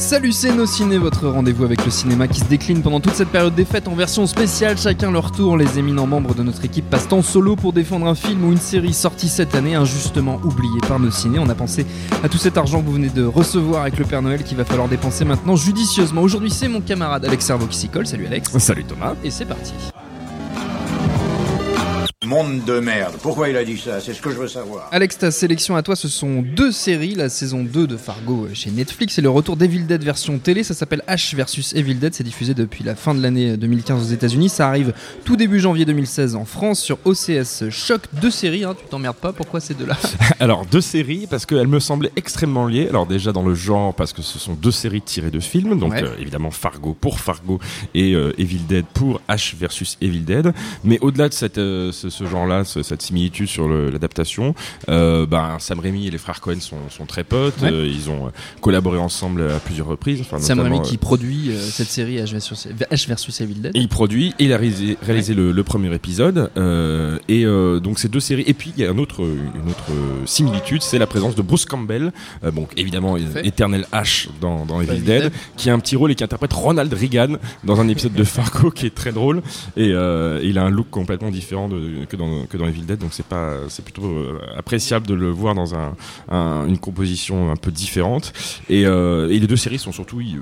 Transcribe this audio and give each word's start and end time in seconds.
Salut 0.00 0.32
c'est 0.32 0.54
nos 0.54 0.64
ciné, 0.64 0.96
votre 0.96 1.28
rendez-vous 1.28 1.64
avec 1.64 1.84
le 1.84 1.90
cinéma 1.90 2.26
qui 2.26 2.40
se 2.40 2.46
décline 2.46 2.80
pendant 2.80 3.00
toute 3.00 3.12
cette 3.12 3.28
période 3.28 3.54
des 3.54 3.66
fêtes 3.66 3.86
en 3.86 3.94
version 3.94 4.26
spéciale, 4.26 4.78
chacun 4.78 5.10
leur 5.10 5.30
tour. 5.30 5.58
Les 5.58 5.78
éminents 5.78 6.06
membres 6.06 6.34
de 6.34 6.42
notre 6.42 6.64
équipe 6.64 6.88
passent 6.88 7.12
en 7.12 7.20
solo 7.20 7.54
pour 7.54 7.74
défendre 7.74 8.06
un 8.06 8.14
film 8.14 8.42
ou 8.44 8.50
une 8.50 8.58
série 8.58 8.94
sortie 8.94 9.28
cette 9.28 9.54
année, 9.54 9.74
injustement 9.74 10.40
oublié 10.42 10.80
par 10.88 10.98
nos 10.98 11.10
ciné. 11.10 11.38
On 11.38 11.50
a 11.50 11.54
pensé 11.54 11.84
à 12.24 12.30
tout 12.30 12.38
cet 12.38 12.56
argent 12.56 12.80
que 12.80 12.86
vous 12.86 12.94
venez 12.94 13.10
de 13.10 13.24
recevoir 13.24 13.82
avec 13.82 13.98
le 13.98 14.06
Père 14.06 14.22
Noël 14.22 14.42
qu'il 14.42 14.56
va 14.56 14.64
falloir 14.64 14.88
dépenser 14.88 15.26
maintenant 15.26 15.54
judicieusement. 15.54 16.22
Aujourd'hui 16.22 16.50
c'est 16.50 16.68
mon 16.68 16.80
camarade 16.80 17.26
Alex 17.26 17.44
Servo 17.44 17.66
qui 17.66 17.76
s'y 17.76 17.90
colle. 17.90 18.06
Salut 18.06 18.26
Alex. 18.26 18.56
Salut 18.56 18.84
Thomas. 18.84 19.14
Et 19.22 19.30
c'est 19.30 19.44
parti. 19.44 19.74
Monde 22.30 22.62
de 22.64 22.78
merde. 22.78 23.16
Pourquoi 23.20 23.48
il 23.48 23.56
a 23.56 23.64
dit 23.64 23.76
ça? 23.76 24.00
C'est 24.00 24.14
ce 24.14 24.22
que 24.22 24.30
je 24.30 24.36
veux 24.36 24.46
savoir. 24.46 24.88
Alex, 24.92 25.18
ta 25.18 25.32
sélection 25.32 25.74
à 25.74 25.82
toi, 25.82 25.96
ce 25.96 26.06
sont 26.06 26.42
deux 26.42 26.70
séries. 26.70 27.16
La 27.16 27.28
saison 27.28 27.64
2 27.64 27.88
de 27.88 27.96
Fargo 27.96 28.44
euh, 28.44 28.54
chez 28.54 28.70
Netflix 28.70 29.18
et 29.18 29.20
le 29.20 29.28
retour 29.30 29.56
d'Evil 29.56 29.84
Dead 29.84 30.04
version 30.04 30.38
télé. 30.38 30.62
Ça 30.62 30.72
s'appelle 30.74 31.02
H 31.08 31.34
versus 31.34 31.74
Evil 31.74 31.96
Dead. 31.96 32.14
C'est 32.14 32.22
diffusé 32.22 32.54
depuis 32.54 32.84
la 32.84 32.94
fin 32.94 33.16
de 33.16 33.20
l'année 33.20 33.56
2015 33.56 34.00
aux 34.00 34.12
États-Unis. 34.14 34.48
Ça 34.48 34.68
arrive 34.68 34.92
tout 35.24 35.34
début 35.36 35.58
janvier 35.58 35.84
2016 35.84 36.36
en 36.36 36.44
France 36.44 36.78
sur 36.80 36.98
OCS 37.04 37.68
Choc. 37.70 38.02
Deux 38.22 38.30
séries, 38.30 38.62
hein, 38.62 38.76
tu 38.78 38.86
t'emmerdes 38.88 39.16
pas. 39.16 39.32
Pourquoi 39.32 39.58
ces 39.58 39.74
deux-là? 39.74 39.96
Alors, 40.38 40.66
deux 40.66 40.80
séries, 40.80 41.26
parce 41.28 41.46
qu'elles 41.46 41.66
me 41.66 41.80
semblaient 41.80 42.12
extrêmement 42.14 42.68
liées. 42.68 42.86
Alors, 42.90 43.06
déjà 43.06 43.32
dans 43.32 43.42
le 43.42 43.56
genre, 43.56 43.92
parce 43.92 44.12
que 44.12 44.22
ce 44.22 44.38
sont 44.38 44.54
deux 44.54 44.70
séries 44.70 45.02
tirées 45.02 45.32
de 45.32 45.40
films. 45.40 45.80
Donc, 45.80 45.94
Ouais. 45.94 46.04
euh, 46.04 46.14
évidemment, 46.20 46.52
Fargo 46.52 46.94
pour 47.00 47.18
Fargo 47.18 47.58
et 47.96 48.14
euh, 48.14 48.32
Evil 48.38 48.60
Dead 48.68 48.84
pour 48.94 49.20
H 49.28 49.56
versus 49.56 49.98
Evil 50.00 50.20
Dead. 50.20 50.52
Mais 50.84 51.00
au-delà 51.00 51.28
de 51.28 51.34
cette, 51.34 51.58
euh, 51.58 51.90
ce, 51.90 52.19
ce 52.20 52.26
genre-là, 52.30 52.64
ce- 52.64 52.82
cette 52.82 53.02
similitude 53.02 53.48
sur 53.48 53.68
l'adaptation, 53.68 54.54
euh, 54.88 55.26
ben, 55.26 55.56
Sam 55.58 55.80
Raimi 55.80 56.06
et 56.06 56.10
les 56.10 56.18
frères 56.18 56.40
Cohen 56.40 56.60
sont, 56.60 56.76
sont 56.90 57.06
très 57.06 57.24
potes. 57.24 57.60
Ouais. 57.62 57.70
Euh, 57.72 57.86
ils 57.86 58.10
ont 58.10 58.26
euh, 58.26 58.30
collaboré 58.60 58.98
ensemble 58.98 59.42
à 59.50 59.58
plusieurs 59.58 59.86
reprises. 59.86 60.20
Enfin, 60.20 60.38
Sam 60.38 60.60
Raimi 60.60 60.82
qui 60.82 60.96
produit 60.98 61.50
cette 61.58 61.88
série 61.88 62.16
H 62.16 62.32
versus, 62.32 62.66
H 62.90 63.08
versus 63.08 63.40
Evil 63.40 63.54
Dead. 63.54 63.76
Et 63.76 63.80
il 63.80 63.88
produit, 63.88 64.34
et 64.38 64.44
il 64.44 64.52
a 64.52 64.56
réalisé, 64.58 64.96
réalisé 65.02 65.34
le, 65.34 65.52
le 65.52 65.64
premier 65.64 65.92
épisode. 65.94 66.50
et 67.28 67.44
donc 67.82 67.98
ces 67.98 68.08
deux 68.08 68.20
séries. 68.20 68.44
Et 68.46 68.54
puis 68.54 68.72
il 68.76 68.82
y 68.82 68.86
a 68.86 68.90
un 68.90 68.98
autre, 68.98 69.20
une 69.22 69.70
autre 69.70 69.86
similitude, 70.26 70.82
c'est 70.82 70.98
la 70.98 71.06
présence 71.06 71.34
de 71.34 71.42
Bruce 71.42 71.64
Campbell, 71.64 72.12
donc 72.54 72.70
évidemment 72.76 73.16
éternel 73.16 73.86
H 73.92 74.28
dans, 74.40 74.64
dans 74.66 74.80
Evil 74.80 74.92
Evil 74.92 75.02
Dead, 75.04 75.22
Dead. 75.24 75.32
qui 75.56 75.70
a 75.70 75.74
un 75.74 75.78
petit 75.78 75.96
rôle 75.96 76.10
et 76.12 76.14
qui 76.14 76.24
interprète 76.24 76.52
Ronald 76.52 76.92
Reagan 76.92 77.36
dans 77.64 77.80
un 77.80 77.88
épisode 77.88 78.12
de 78.14 78.24
Fargo 78.36 78.70
qui 78.70 78.86
est 78.86 78.94
très 78.94 79.12
drôle. 79.12 79.42
Et 79.76 79.92
euh, 79.92 80.40
il 80.42 80.58
a 80.58 80.62
un 80.64 80.70
look 80.70 80.88
complètement 80.90 81.30
différent 81.30 81.68
de, 81.68 82.04
que, 82.10 82.16
dans, 82.16 82.44
que 82.46 82.56
dans 82.56 82.66
Evil 82.66 82.82
Dead, 82.82 82.98
donc 82.98 83.10
c'est 83.12 83.24
pas, 83.26 83.54
c'est 83.68 83.82
plutôt 83.84 84.04
euh, 84.06 84.38
appréciable 84.56 85.06
de 85.06 85.14
le 85.14 85.30
voir 85.30 85.54
dans 85.54 85.74
un, 85.74 85.94
un- 86.30 86.66
une 86.66 86.78
composition 86.78 87.50
un 87.50 87.56
peu 87.56 87.70
différente. 87.70 88.32
Et, 88.68 88.84
euh, 88.86 89.30
et 89.30 89.38
les 89.38 89.46
deux 89.46 89.56
séries 89.56 89.78
sont 89.78 89.92
surtout, 89.92 90.20
y- 90.20 90.38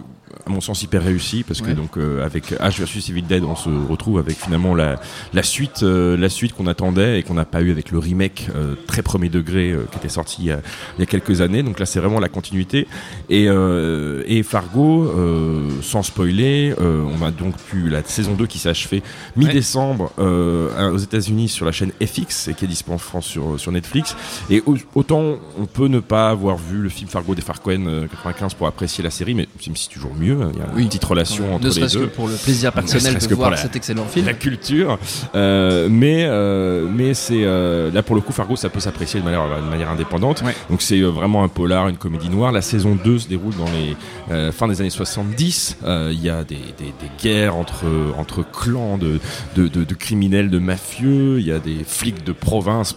à 0.47 0.51
mon 0.51 0.61
sens, 0.61 0.83
hyper 0.83 1.03
réussies 1.05 1.43
parce 1.43 1.61
que 1.61 1.69
Ouais. 1.69 1.75
donc 1.75 1.97
euh, 1.97 2.25
avec 2.25 2.53
H 2.53 2.79
versus 2.79 3.09
Evil 3.11 3.23
Dead, 3.23 3.45
on 3.45 3.57
se 3.57 3.69
retrouve 3.69 4.19
avec 4.19 4.37
finalement 4.37 4.75
la, 4.75 5.01
la 5.35 5.43
suite, 5.43 5.83
euh, 5.83 6.17
la 6.17 6.29
suite 6.29 6.55
qu'on 6.55 6.67
attendait 6.67 7.19
et 7.19 7.23
qu'on 7.23 7.35
n'a 7.35 7.45
pas 7.45 7.61
eu 7.61 7.71
avec 7.71 7.91
le 7.91 7.99
remake 7.99 8.49
euh, 8.55 8.75
très 8.87 9.03
premier 9.03 9.29
degré 9.29 9.71
euh, 9.73 9.85
qui 9.91 9.99
était 9.99 10.09
sorti 10.09 10.37
il 10.41 10.47
y, 10.47 10.53
a, 10.53 10.61
il 10.97 11.01
y 11.01 11.03
a 11.03 11.07
quelques 11.07 11.41
années. 11.41 11.63
Donc 11.63 11.79
là, 11.79 11.87
c'est 11.87 12.01
vraiment 12.01 12.21
la 12.21 12.29
continuité. 12.29 12.87
Et, 13.29 13.47
euh, 13.49 14.23
et 14.27 14.43
Fargo, 14.43 15.05
euh, 15.05 15.69
sans 15.83 16.03
spoiler, 16.03 16.75
euh, 16.81 17.03
on 17.19 17.25
a 17.25 17.31
donc 17.31 17.57
pu 17.57 17.89
la 17.89 18.03
saison 18.05 18.35
2 18.35 18.47
qui 18.47 18.59
s'est 18.59 18.69
achevée 18.71 19.03
mi-décembre 19.37 20.13
euh, 20.19 20.91
aux 20.93 20.99
États-Unis 20.99 21.49
sur 21.59 21.67
la 21.67 21.73
chaîne 21.73 21.93
FX 22.05 22.49
et 22.49 22.55
qui 22.55 22.65
est 22.65 22.69
disponible 22.69 22.95
en 22.95 22.99
France 22.99 23.27
sur, 23.27 23.59
sur 23.61 23.71
Netflix. 23.73 24.17
Et 24.49 24.63
au- 24.65 24.77
autant 24.95 25.23
on 25.61 25.67
peut 25.67 25.89
ne 25.89 26.01
pas 26.01 26.31
avoir 26.31 26.57
vu 26.57 26.79
le 26.79 26.89
film 26.89 27.11
Fargo 27.11 27.35
des 27.35 27.43
euh, 27.87 28.07
95 28.07 28.55
pour 28.55 28.67
apprécier 28.67 29.03
la 29.05 29.11
série, 29.11 29.35
mais 29.35 29.47
c'est 29.77 29.91
toujours 29.91 30.15
mieux. 30.15 30.41
hein. 30.41 30.51
Il 30.55 30.59
y 30.59 30.63
a 30.63 30.81
une 30.81 30.87
petite 30.89 31.05
relation 31.05 31.55
entre 31.55 31.65
ne 31.65 31.69
les 31.69 31.75
serait-ce 31.75 31.95
que 31.95 32.03
deux 32.05 32.09
pour 32.09 32.29
le 32.29 32.35
plaisir 32.37 32.73
personnel 32.73 33.19
de 33.19 33.35
voir 33.35 33.51
la- 33.51 33.57
cet 33.57 33.75
excellent 33.77 34.05
film. 34.07 34.25
la 34.27 34.35
culture. 34.35 34.99
Euh, 35.35 35.89
mais 35.91 36.25
euh, 36.27 36.87
mais 36.89 37.13
c'est 37.15 37.45
euh, 37.45 37.91
là 37.91 38.03
pour 38.03 38.15
le 38.15 38.21
coup 38.23 38.33
Fargo 38.33 38.57
ça 38.57 38.69
peut 38.69 38.81
s'apprécier 38.81 39.21
de 39.21 39.25
manière 39.25 39.45
de 39.63 39.69
manière 39.69 39.91
indépendante. 39.91 40.43
Ouais. 40.47 40.55
Donc 40.71 40.81
c'est 40.83 41.01
euh, 41.01 41.09
vraiment 41.11 41.43
un 41.45 41.49
polar, 41.49 41.89
une 41.89 41.97
comédie 41.97 42.29
noire. 42.31 42.53
La 42.53 42.63
saison 42.63 42.97
2 43.03 43.19
se 43.19 43.29
déroule 43.29 43.55
dans 43.57 43.65
les 43.73 43.97
euh, 44.31 44.53
fin 44.53 44.69
des 44.69 44.81
années 44.81 44.91
70. 44.91 45.79
Euh, 45.85 46.11
Il 46.13 46.23
y 46.23 46.31
a 46.31 46.45
des, 46.45 46.57
des, 46.79 46.85
des 47.01 47.11
guerres 47.23 47.57
entre 47.57 47.85
entre 48.17 48.45
clans 48.49 48.97
de 48.99 49.19
de, 49.57 49.67
de, 49.69 49.85
de 49.85 49.95
criminels, 49.95 50.51
de 50.51 50.59
mafieux. 50.59 51.41
Il 51.41 51.47
y 51.49 51.53
a 51.53 51.59
des 51.59 51.85
flics 51.85 52.25
de 52.25 52.33
province. 52.33 52.95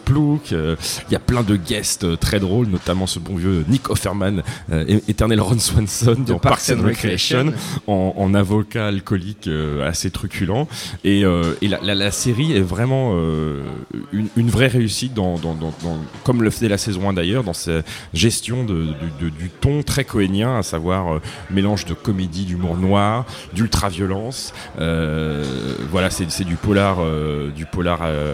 Euh, 0.51 0.75
Il 1.09 1.13
y 1.13 1.15
a 1.15 1.19
plein 1.19 1.43
de 1.43 1.55
guests 1.55 2.03
euh, 2.03 2.15
très 2.15 2.39
drôles, 2.39 2.67
notamment 2.67 3.07
ce 3.07 3.19
bon 3.19 3.35
vieux 3.35 3.65
Nick 3.67 3.89
Offerman, 3.89 4.43
euh, 4.71 4.99
éternel 5.07 5.39
Ron 5.41 5.59
Swanson 5.59 6.15
dans 6.25 6.39
Parks 6.39 6.69
and 6.71 6.83
Recreation 6.85 7.53
en, 7.87 8.13
en 8.17 8.33
avocat 8.33 8.87
alcoolique 8.87 9.47
euh, 9.47 9.87
assez 9.87 10.11
truculent. 10.11 10.67
Et, 11.03 11.23
euh, 11.25 11.53
et 11.61 11.67
la, 11.67 11.79
la, 11.81 11.95
la 11.95 12.11
série 12.11 12.53
est 12.53 12.59
vraiment 12.61 13.13
euh, 13.15 13.63
une, 14.11 14.27
une 14.35 14.49
vraie 14.49 14.67
réussite, 14.67 15.13
dans, 15.13 15.37
dans, 15.37 15.53
dans, 15.53 15.73
dans- 15.83 15.97
comme 16.23 16.43
le 16.43 16.49
faisait 16.49 16.69
la 16.69 16.77
saison 16.77 17.09
1 17.09 17.13
d'ailleurs, 17.13 17.43
dans 17.43 17.53
sa 17.53 17.81
gestion 18.13 18.63
de, 18.63 18.73
de- 18.73 19.25
de- 19.25 19.29
du 19.29 19.49
ton 19.49 19.83
très 19.83 20.03
cohénien, 20.03 20.57
à 20.57 20.63
savoir 20.63 21.13
euh, 21.15 21.19
mélange 21.49 21.85
de 21.85 21.93
comédie, 21.93 22.45
d'humour 22.45 22.77
noir, 22.77 23.25
d'ultra-violence. 23.53 24.53
Euh, 24.79 25.75
voilà, 25.89 26.09
c'est 26.09 26.29
c'est 26.31 26.43
du 26.43 26.55
polar, 26.55 26.97
euh, 27.01 27.49
du 27.51 27.65
polar 27.65 27.99
euh, 28.03 28.30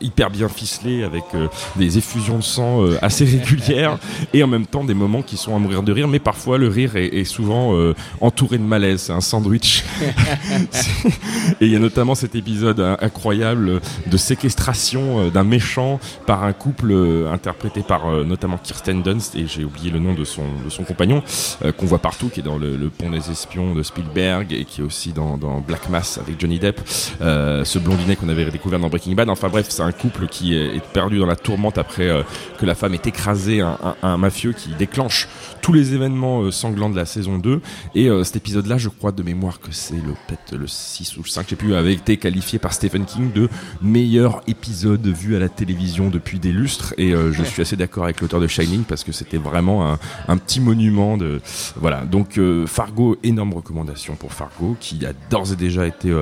hyper 0.00 0.30
bien 0.30 0.48
ficelé 0.48 1.04
avec 1.04 1.24
euh, 1.34 1.48
des 1.76 1.98
effusions 1.98 2.36
de 2.38 2.42
sang 2.42 2.82
euh, 2.84 2.98
assez 3.02 3.24
régulières 3.24 3.98
et 4.32 4.42
en 4.42 4.46
même 4.46 4.66
temps 4.66 4.84
des 4.84 4.94
moments 4.94 5.22
qui 5.22 5.36
sont 5.36 5.54
à 5.54 5.58
mourir 5.58 5.82
de 5.82 5.92
rire, 5.92 6.08
mais 6.08 6.18
parfois 6.18 6.58
le 6.58 6.68
rire 6.68 6.96
est, 6.96 7.06
est 7.06 7.24
souvent 7.24 7.74
euh, 7.74 7.94
entouré 8.20 8.58
de 8.58 8.62
malaise, 8.62 9.02
c'est 9.02 9.12
un 9.12 9.20
sandwich. 9.20 9.84
Et 11.60 11.66
il 11.66 11.72
y 11.72 11.76
a 11.76 11.78
notamment 11.78 12.14
cet 12.14 12.34
épisode 12.34 12.80
euh, 12.80 12.96
incroyable 13.00 13.80
de 14.06 14.16
séquestration 14.16 15.20
euh, 15.20 15.30
d'un 15.30 15.44
méchant 15.44 16.00
par 16.26 16.44
un 16.44 16.52
couple 16.52 16.90
euh, 16.90 17.32
interprété 17.32 17.82
par 17.82 18.06
euh, 18.06 18.24
notamment 18.24 18.58
Kirsten 18.58 19.02
Dunst 19.02 19.34
et 19.36 19.46
j'ai 19.46 19.64
oublié 19.64 19.90
le 19.90 19.98
nom 19.98 20.14
de 20.14 20.24
son 20.24 20.42
de 20.64 20.70
son 20.70 20.84
compagnon 20.84 21.22
euh, 21.64 21.72
qu'on 21.72 21.86
voit 21.86 21.98
partout, 21.98 22.28
qui 22.28 22.40
est 22.40 22.42
dans 22.42 22.58
le, 22.58 22.76
le 22.76 22.88
Pont 22.88 23.10
des 23.10 23.30
Espions 23.30 23.74
de 23.74 23.82
Spielberg 23.82 24.52
et 24.52 24.64
qui 24.64 24.80
est 24.80 24.84
aussi 24.84 25.12
dans, 25.12 25.36
dans 25.36 25.60
Black 25.60 25.88
Mass 25.88 26.18
avec 26.18 26.40
Johnny 26.40 26.58
Depp, 26.58 26.80
euh, 27.20 27.64
ce 27.64 27.78
blondinet 27.78 28.16
qu'on 28.16 28.28
avait 28.28 28.44
découvert 28.50 28.78
dans 28.78 28.88
Breaking 28.88 29.01
Bad. 29.10 29.28
Enfin 29.28 29.48
bref, 29.48 29.66
c'est 29.68 29.82
un 29.82 29.92
couple 29.92 30.26
qui 30.26 30.54
est, 30.54 30.80
perdu 30.92 31.18
dans 31.18 31.26
la 31.26 31.36
tourmente 31.36 31.78
après 31.78 32.08
euh, 32.08 32.22
que 32.58 32.66
la 32.66 32.74
femme 32.74 32.94
ait 32.94 33.00
écrasé 33.04 33.60
un, 33.60 34.16
mafieux 34.16 34.52
qui 34.52 34.70
déclenche 34.78 35.28
tous 35.60 35.72
les 35.72 35.94
événements 35.94 36.42
euh, 36.42 36.50
sanglants 36.50 36.90
de 36.90 36.96
la 36.96 37.06
saison 37.06 37.38
2. 37.38 37.60
Et 37.94 38.08
euh, 38.08 38.24
cet 38.24 38.36
épisode-là, 38.36 38.78
je 38.78 38.88
crois 38.88 39.12
de 39.12 39.22
mémoire 39.22 39.60
que 39.60 39.72
c'est 39.72 39.94
le 39.94 40.14
peut-être 40.26 40.56
le 40.56 40.66
6 40.66 41.16
ou 41.16 41.22
le 41.22 41.28
5, 41.28 41.44
je 41.44 41.50
sais 41.50 41.56
plus, 41.56 41.74
avait 41.74 41.94
été 41.94 42.16
qualifié 42.16 42.58
par 42.58 42.72
Stephen 42.72 43.04
King 43.04 43.32
de 43.32 43.48
meilleur 43.80 44.42
épisode 44.46 45.06
vu 45.06 45.36
à 45.36 45.38
la 45.38 45.48
télévision 45.48 46.08
depuis 46.08 46.38
des 46.38 46.52
lustres. 46.52 46.94
Et 46.98 47.12
je 47.12 47.42
suis 47.42 47.62
assez 47.62 47.76
d'accord 47.76 48.04
avec 48.04 48.20
l'auteur 48.20 48.40
de 48.40 48.46
Shining 48.46 48.84
parce 48.84 49.04
que 49.04 49.12
c'était 49.12 49.36
vraiment 49.36 49.90
un, 49.90 49.98
un 50.28 50.36
petit 50.36 50.60
monument 50.60 51.16
de 51.16 51.40
voilà. 51.76 52.04
Donc 52.04 52.40
Fargo, 52.66 53.16
énorme 53.22 53.54
recommandation 53.54 54.14
pour 54.14 54.32
Fargo 54.32 54.76
qui 54.80 55.04
a 55.06 55.12
d'ores 55.30 55.52
et 55.52 55.56
déjà 55.56 55.86
été 55.86 56.14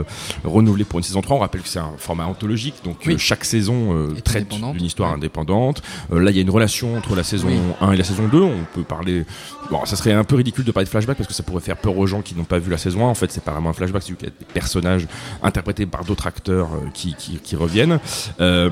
renouvelé 0.45 0.85
pour 0.85 0.99
une 0.99 1.05
saison 1.05 1.21
3. 1.23 1.37
On 1.37 1.41
rappelle 1.41 1.63
que 1.63 1.69
c'est 1.69 1.79
un 1.79 1.93
format 1.99 2.27
anthologique 2.27 2.70
chronologique, 2.71 2.85
donc 2.85 2.97
Oui. 3.07 3.15
euh, 3.15 3.19
chaque 3.19 3.45
saison 3.45 3.95
euh, 3.95 4.15
traite 4.25 4.49
d'une 4.49 4.85
histoire 4.85 5.11
Ouais. 5.11 5.17
indépendante. 5.17 5.83
Euh, 6.13 6.21
là, 6.21 6.31
il 6.31 6.37
y 6.37 6.39
a 6.39 6.43
une 6.43 6.51
relation 6.51 6.97
entre 6.97 7.15
la 7.17 7.23
saison 7.23 7.49
Oui. 7.49 7.59
1 7.81 7.93
et 7.93 7.97
la 7.97 8.05
saison 8.05 8.29
2. 8.29 8.41
On 8.41 8.53
peut 8.75 8.83
parler. 8.83 9.25
Bon, 9.71 9.85
ça 9.85 9.97
serait 9.97 10.13
un 10.13 10.25
peu 10.25 10.37
ridicule 10.37 10.65
de 10.65 10.73
parler 10.73 10.85
de 10.87 10.91
flashback 10.91 11.17
parce 11.17 11.29
que 11.29 11.35
ça 11.35 11.43
pourrait 11.43 11.61
faire 11.61 11.77
peur 11.77 11.97
aux 11.97 12.07
gens 12.07 12.23
qui 12.23 12.35
n'ont 12.35 12.45
pas 12.45 12.59
vu 12.59 12.71
la 12.71 12.79
saison 12.79 13.07
1. 13.07 13.11
En 13.11 13.15
fait, 13.15 13.31
c'est 13.31 13.43
pas 13.45 13.53
vraiment 13.53 13.71
un 13.71 13.73
flashback, 13.73 14.03
c'est 14.03 14.15
qu'il 14.15 14.27
y 14.27 14.31
a 14.31 14.33
des 14.39 14.45
personnages 14.53 15.07
interprétés 15.43 15.87
par 15.87 16.05
d'autres 16.05 16.27
acteurs 16.27 16.71
qui, 16.95 17.15
qui, 17.15 17.39
qui 17.39 17.57
reviennent. 17.57 17.99
Euh, 18.41 18.69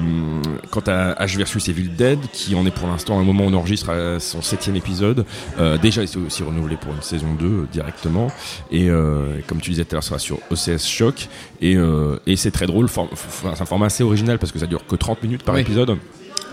quant 0.71 0.83
à 0.87 1.25
H 1.25 1.37
versus 1.37 1.69
Evil 1.69 1.89
Dead, 1.97 2.19
qui 2.33 2.55
en 2.55 2.67
est 2.67 2.71
pour 2.71 2.89
l'instant, 2.89 3.19
à 3.19 3.21
un 3.21 3.25
moment 3.25 3.45
où 3.45 3.49
on 3.49 3.55
enregistre 3.55 3.91
son 4.21 4.43
septième 4.43 4.77
épisode, 4.77 5.25
euh, 5.59 5.79
déjà 5.79 6.03
il 6.03 6.09
s'est 6.09 6.19
aussi 6.19 6.43
renouvelé 6.43 6.77
pour 6.77 6.93
une 6.93 7.03
saison 7.03 7.33
2 7.39 7.47
euh, 7.47 7.67
directement. 7.73 8.29
Et 8.71 8.89
euh, 8.91 9.39
comme 9.47 9.61
tu 9.61 9.71
disais 9.71 9.85
tout 9.85 9.93
à 9.93 9.97
l'heure, 9.97 10.03
ça 10.03 10.19
sera 10.19 10.19
sur 10.19 10.39
OCS 10.51 10.85
Shock. 10.87 11.29
Et, 11.61 11.77
et 12.27 12.37
c'est 12.37 12.51
très 12.53 12.67
drôle. 12.67 12.89
C'est 12.89 13.47
un 13.49 13.67
format 13.67 13.88
assez 13.89 14.05
original 14.05 14.39
parce 14.39 14.53
que 14.53 14.59
ça 14.59 14.67
dure 14.67 14.87
que 14.87 14.95
30 14.97 15.23
minutes 15.25 15.43
par 15.43 15.55
Oui. 15.57 15.63
épisode. 15.63 15.97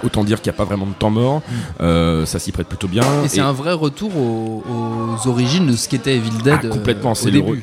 Autant 0.06 0.24
dire 0.24 0.42
qu'il 0.42 0.52
n'y 0.52 0.56
a 0.56 0.58
pas 0.58 0.66
vraiment 0.66 0.86
de 0.86 0.94
temps 0.94 1.10
mort. 1.10 1.42
Euh, 1.82 2.26
ça 2.26 2.40
s'y 2.40 2.52
prête 2.52 2.68
plutôt 2.68 2.88
bien. 2.88 3.04
Et 3.24 3.28
c'est 3.28 3.40
un 3.42 3.52
vrai 3.52 3.74
retour 3.74 4.16
aux, 4.16 4.64
aux 4.68 5.28
origines 5.28 5.68
de 5.68 5.76
ce 5.76 5.90
qu'était 5.90 6.16
Evil 6.16 6.30
Dead. 6.44 6.60
Ah, 6.64 6.68
complètement, 6.68 7.12
euh, 7.12 7.16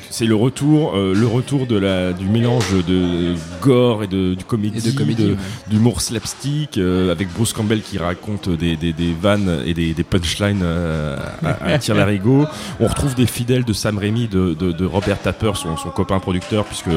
c'est 0.09 0.25
le, 0.25 0.35
re- 0.35 0.41
retour, 0.43 0.95
euh, 0.95 1.13
le 1.15 1.27
retour 1.27 1.65
de 1.67 1.77
la, 1.77 2.11
du 2.13 2.25
mélange 2.25 2.65
de 2.87 3.33
gore 3.61 4.03
et 4.03 4.07
de, 4.07 4.33
du 4.33 4.43
comédie, 4.43 4.79
Et 4.87 4.91
de 4.91 4.97
comédie, 4.97 5.23
de- 5.23 5.29
ouais. 5.31 5.37
d'humour 5.69 6.01
slapstick, 6.01 6.77
euh, 6.77 7.11
avec 7.11 7.31
Bruce 7.33 7.53
Campbell 7.53 7.81
qui 7.81 7.97
raconte 7.97 8.49
des, 8.49 8.75
des, 8.75 8.93
des 8.93 9.13
vannes 9.19 9.61
et 9.65 9.73
des, 9.73 9.93
des 9.93 10.03
punchlines 10.03 10.61
euh, 10.63 11.17
à, 11.45 11.65
à 11.73 11.77
tir 11.77 11.95
larigot. 11.95 12.45
On 12.79 12.87
retrouve 12.87 13.15
des 13.15 13.25
fidèles 13.27 13.63
de 13.63 13.73
Sam 13.73 13.97
Raimi, 13.97 14.27
de, 14.27 14.53
de, 14.53 14.71
de 14.71 14.85
Robert 14.85 15.19
Tapper, 15.21 15.51
son, 15.55 15.77
son 15.77 15.89
copain 15.89 16.19
producteur, 16.19 16.65
puisque 16.65 16.89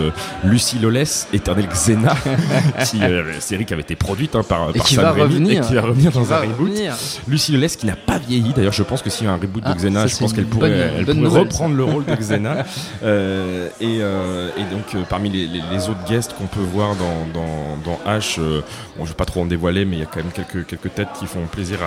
Lucy 0.45 0.79
Lawless, 0.81 1.29
éternelle 1.33 1.69
Xena, 1.69 2.15
qui, 2.91 3.03
euh, 3.03 3.39
série 3.41 3.65
qui 3.65 3.73
avait 3.73 3.83
été 3.83 3.97
produite 3.97 4.35
hein, 4.35 4.43
par, 4.49 4.71
Et 4.71 4.79
par 4.79 4.87
qui 4.87 4.95
Sam 4.95 5.05
va 5.05 5.13
Raimi 5.13 5.36
revenir. 5.45 5.63
et 5.63 5.67
qui 5.67 5.75
va 5.75 5.83
revenir 5.83 6.13
dans 6.13 6.33
un 6.33 6.37
reboot. 6.39 6.59
revenir. 6.59 6.95
Lucy 7.29 7.59
qui 7.79 7.87
n'a 7.87 7.97
pas 7.97 8.19
vieilli. 8.19 8.53
D'ailleurs, 8.55 8.73
je 8.73 8.83
pense 8.83 9.03
que 9.03 9.11
s'il 9.11 9.27
y 9.27 9.29
a 9.29 9.33
un 9.33 9.37
reboot 9.37 9.63
Ah, 9.67 9.73
de 9.75 9.79
Xena, 9.79 10.03
ça, 10.03 10.07
je 10.09 10.17
pense 10.19 10.33
qu'elle 10.33 10.47
pourrait, 10.47 10.71
bonne- 10.71 10.79
elle 10.99 11.05
bonne 11.05 11.17
pourrait 11.17 11.29
nouvelle, 11.29 11.43
reprendre 11.45 11.75
le 11.77 11.85
rôle 11.85 12.05
de 12.05 12.15
Xena. 12.19 12.65
Euh, 13.03 13.69
et, 13.81 13.99
euh, 14.01 14.49
et 14.57 14.63
donc, 14.75 14.95
euh, 14.95 15.03
parmi 15.09 15.31
les, 15.31 15.47
les- 15.47 15.63
les 15.73 15.89
autres 15.89 16.05
guests 16.09 16.35
qu'on 16.35 16.47
peut 16.47 16.61
voir 16.61 16.95
dans, 16.97 17.27
dans, 17.41 17.77
dans 17.85 18.01
H, 18.11 18.39
bon, 18.41 19.05
je 19.05 19.09
vais 19.11 19.15
pas 19.15 19.25
trop 19.25 19.43
en 19.43 19.47
dévoiler, 19.47 19.85
mais 19.85 19.97
il 19.97 20.01
y 20.01 20.03
a 20.03 20.07
quand 20.07 20.19
même 20.23 20.33
quelques, 20.33 20.67
quelques 20.67 20.95
têtes 20.95 21.09
qui 21.19 21.27
font 21.27 21.41
plaisir 21.51 21.79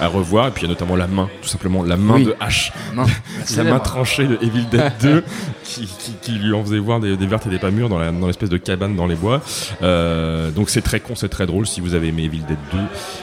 à, 0.00 0.04
à 0.04 0.08
revoir. 0.08 0.48
Et 0.48 0.50
puis, 0.50 0.62
il 0.62 0.66
y 0.66 0.70
a 0.70 0.72
notamment 0.74 0.96
la 0.96 1.06
main, 1.06 1.28
tout 1.42 1.48
simplement, 1.48 1.82
la 1.82 1.96
main 1.96 2.14
Oui. 2.16 2.24
de 2.24 2.32
H. 2.40 2.72
Non, 2.94 3.04
La 3.56 3.64
main 3.64 3.78
tranchée 3.80 4.26
de 4.26 4.38
Evil 4.42 4.66
Dead 4.70 4.92
2 5.00 5.24
qui, 5.64 5.86
qui, 5.86 6.12
qui 6.20 6.32
lui 6.32 6.52
en 6.54 6.62
faisait 6.64 6.78
voir 6.78 7.00
des, 7.00 7.16
des 7.16 7.26
vertes 7.26 7.46
et 7.46 7.50
des 7.50 7.58
pas 7.58 7.70
mûres 7.70 7.88
dans 7.88 8.26
l'espèce 8.26 8.48
de 8.50 8.56
cabane 8.58 8.96
dans 8.96 9.06
les 9.06 9.14
bois. 9.16 9.40
Donc 9.80 10.70
c'est 10.70 10.82
très 10.82 11.00
con, 11.00 11.14
c'est 11.14 11.28
très 11.28 11.46
drôle. 11.46 11.66
Si 11.66 11.80
vous 11.80 11.94
avez 11.94 12.08
aimé 12.08 12.24
Evil 12.24 12.40
Dead 12.46 12.56
2, 12.72 12.78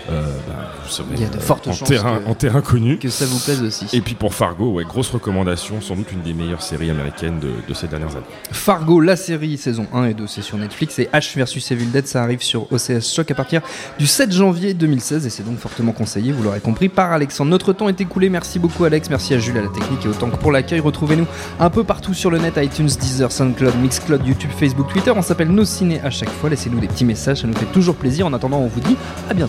euh, 0.10 0.24
bah, 0.48 0.54
vous 0.84 0.90
serez 0.90 1.08
Il 1.16 1.22
y 1.22 1.26
a 1.26 1.30
de 1.30 1.38
euh, 1.38 1.40
fortes 1.40 1.68
en, 1.68 1.74
chances 1.74 1.88
terrain, 1.88 2.20
que- 2.20 2.30
en 2.30 2.34
terrain 2.36 2.62
connu. 2.62 2.98
Que 3.00 3.10
ça 3.10 3.26
vous 3.26 3.40
plaise 3.40 3.62
aussi. 3.64 3.86
Et 3.94 4.02
puis 4.02 4.16
pour 4.16 4.34
Fargo, 4.34 4.72
ouais, 4.74 4.84
grosse 4.84 5.10
recommandation, 5.10 5.82
sans 5.82 5.96
doute 5.96 6.12
une 6.12 6.22
des 6.22 6.34
meilleures 6.34 6.62
séries 6.62 6.90
américaines 6.90 7.40
de, 7.40 7.52
de 7.68 7.74
ces 7.74 7.88
dernières 7.88 8.12
années. 8.12 8.26
Fargo, 8.52 9.00
la 9.00 9.16
série 9.16 9.58
saison 9.58 9.88
1 9.94 10.06
et 10.06 10.14
2, 10.14 10.28
c'est 10.28 10.42
sur 10.42 10.58
Netflix. 10.58 11.00
Et 11.00 11.10
H 11.14 11.36
versus 11.36 11.72
Evil 11.72 11.86
Dead, 11.88 12.08
ça 12.08 12.24
arrive 12.24 12.42
sur 12.42 12.72
OCS 12.72 13.14
Shock 13.14 13.32
à 13.32 13.36
partir 13.36 13.62
du 13.98 14.08
7 14.08 14.32
janvier 14.32 14.74
2016. 14.74 15.26
Et 15.26 15.30
c'est 15.30 15.44
donc 15.44 15.58
fortement 15.58 15.92
conseillé, 15.92 16.32
vous 16.32 16.44
l'aurez 16.44 16.60
compris, 16.60 16.90
par 16.90 17.12
Alexandre. 17.12 17.52
Notre 17.52 17.74
temps 17.74 17.90
est 17.90 18.02
écoulé. 18.02 18.30
Merci 18.30 18.60
beaucoup, 18.60 18.84
Alex. 18.86 19.10
Merci 19.10 19.34
à 19.34 19.40
Jules 19.40 19.58
à 19.58 19.62
la 19.62 19.70
technique 19.70 20.06
et 20.06 20.10
autant 20.10 20.30
que 20.30 20.38
pour 20.38 20.52
l'accueil. 20.52 20.80
Retrouvez-nous 20.80 21.26
un 21.60 21.70
peu 21.70 21.84
partout 21.84 22.14
sur 22.14 22.32
le 22.32 22.38
net 22.38 22.54
iTunes, 22.58 22.88
Deezer, 23.00 23.32
Soundcloud, 23.32 23.76
Mixcloud, 23.82 24.26
YouTube, 24.26 24.52
Facebook, 24.58 24.92
Twitter. 24.92 25.12
On 25.16 25.22
s'appelle 25.22 25.50
Nos 25.50 25.66
Ciné 25.66 26.00
à 26.02 26.10
chaque 26.10 26.30
fois. 26.30 26.50
Laissez-nous 26.50 26.80
des 26.80 26.88
petits 26.88 27.06
messages, 27.06 27.42
ça 27.42 27.48
nous 27.48 27.54
fait 27.54 27.66
toujours 27.68 27.96
plaisir. 27.96 28.26
En 28.28 28.34
attendant, 28.34 28.58
on 28.60 28.68
vous 28.68 28.80
dit 28.80 28.96
à 29.30 29.34
bientôt. 29.34 29.49